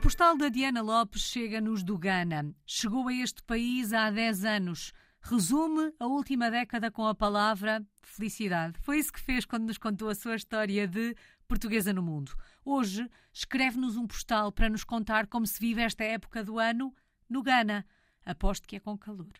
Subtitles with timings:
[0.00, 2.54] postal da Diana Lopes chega-nos do Ghana.
[2.64, 4.92] Chegou a este país há 10 anos.
[5.20, 8.78] Resume a última década com a palavra felicidade.
[8.80, 11.14] Foi isso que fez quando nos contou a sua história de
[11.46, 12.32] portuguesa no mundo.
[12.64, 16.94] Hoje escreve-nos um postal para nos contar como se vive esta época do ano
[17.28, 17.84] no Ghana.
[18.24, 19.34] Aposto que é com calor.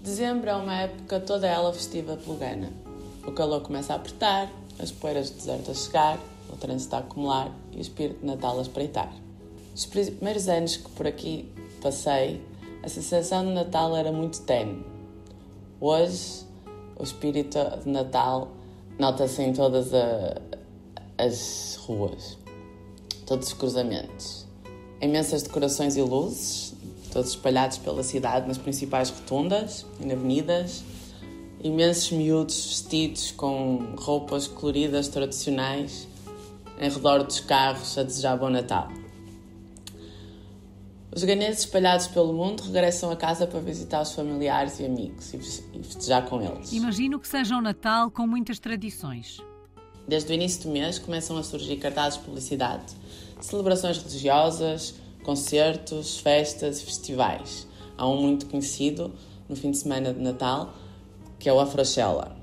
[0.00, 2.72] Dezembro é uma época toda ela festiva pelo Ghana.
[3.26, 6.18] O calor começa a apertar, as poeiras do deserto a chegar,
[6.48, 9.23] o trânsito a acumular e o espírito de Natal a espreitar.
[9.74, 11.50] Os primeiros anos que por aqui
[11.82, 12.40] passei,
[12.80, 14.84] a sensação de Natal era muito tenue.
[15.80, 16.46] Hoje,
[16.96, 18.52] o espírito de Natal
[19.00, 20.40] nota-se em todas a,
[21.18, 22.38] as ruas,
[23.26, 24.46] todos os cruzamentos.
[25.00, 26.72] Imensas decorações e luzes,
[27.12, 30.84] todos espalhados pela cidade nas principais rotundas e avenidas.
[31.60, 36.06] Imensos miúdos vestidos com roupas coloridas tradicionais
[36.78, 39.03] em redor dos carros a desejar bom Natal.
[41.14, 45.38] Os ganeses espalhados pelo mundo regressam a casa para visitar os familiares e amigos e
[45.38, 46.72] festejar com eles.
[46.72, 49.40] Imagino que seja um Natal com muitas tradições.
[50.08, 52.92] Desde o início do mês começam a surgir cartazes de publicidade,
[53.40, 57.68] celebrações religiosas, concertos, festas e festivais.
[57.96, 59.14] Há um muito conhecido
[59.48, 60.74] no fim de semana de Natal,
[61.38, 62.36] que é o Afrochella.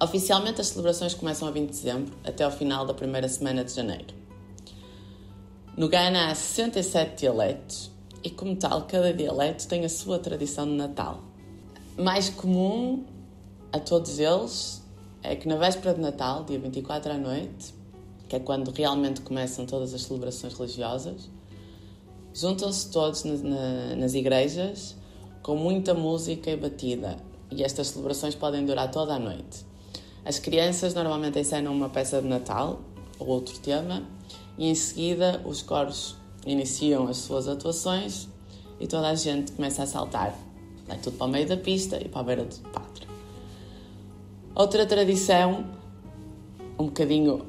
[0.00, 3.74] Oficialmente as celebrações começam a 20 de dezembro até ao final da primeira semana de
[3.74, 4.16] janeiro.
[5.78, 7.88] No Ghana há 67 dialetos
[8.24, 11.22] e, como tal, cada dialeto tem a sua tradição de Natal.
[11.96, 13.04] Mais comum
[13.72, 14.82] a todos eles
[15.22, 17.72] é que na véspera de Natal, dia 24 à noite,
[18.28, 21.30] que é quando realmente começam todas as celebrações religiosas,
[22.34, 24.96] juntam-se todos na, na, nas igrejas
[25.44, 27.18] com muita música e batida,
[27.52, 29.64] e estas celebrações podem durar toda a noite.
[30.24, 32.80] As crianças normalmente encenam uma peça de Natal
[33.18, 34.02] ou outro tema
[34.56, 38.28] e em seguida os coros iniciam as suas atuações
[38.80, 40.34] e toda a gente começa a saltar.
[40.86, 43.08] Vai tudo para o meio da pista e para a beira do pátio.
[44.54, 45.66] Outra tradição,
[46.78, 47.46] um bocadinho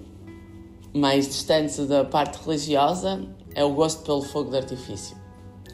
[0.93, 5.17] mais distante da parte religiosa, é o gosto pelo fogo de artifício.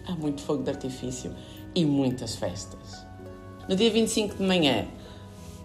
[0.07, 1.33] Há muito fogo de artifício
[1.73, 3.05] e muitas festas.
[3.67, 4.87] No dia 25 de manhã,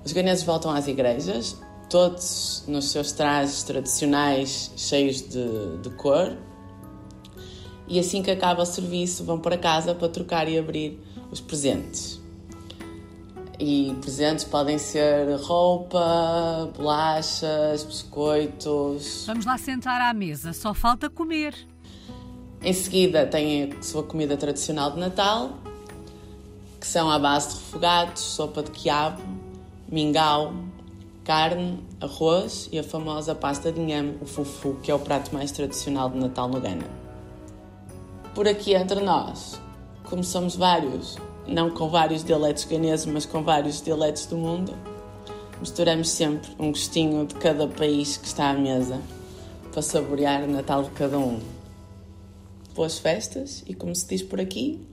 [0.04, 6.36] os ganeses voltam às igrejas todos nos seus trajes tradicionais cheios de, de cor.
[7.88, 10.98] E assim que acaba o serviço, vão para casa para trocar e abrir
[11.30, 12.20] os presentes.
[13.58, 19.24] E presentes podem ser roupa, bolachas, biscoitos.
[19.26, 21.54] Vamos lá sentar à mesa, só falta comer.
[22.62, 25.58] Em seguida, tem a sua comida tradicional de Natal,
[26.78, 29.20] que são à base de refogados, sopa de quiabo,
[29.88, 30.54] mingau,
[31.30, 35.52] carne, arroz e a famosa pasta de inhame, o fufu, que é o prato mais
[35.52, 36.84] tradicional de Natal no Ghana.
[38.34, 39.62] Por aqui entre nós,
[40.02, 44.74] como somos vários, não com vários dialetos ganeses, mas com vários dialetos do mundo,
[45.60, 49.00] misturamos sempre um gostinho de cada país que está à mesa
[49.70, 51.38] para saborear o Natal de cada um.
[52.74, 54.84] Boas festas e, como se diz por aqui,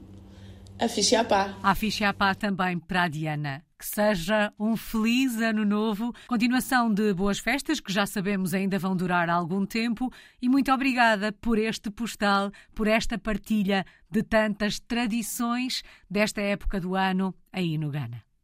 [0.77, 1.57] a ficha pá.
[1.63, 3.66] A ficha pá também para a Diana.
[3.79, 8.95] Que seja um feliz ano novo, continuação de boas festas que já sabemos ainda vão
[8.95, 10.11] durar algum tempo
[10.41, 16.95] e muito obrigada por este postal, por esta partilha de tantas tradições desta época do
[16.95, 18.26] ano aí no Ghana.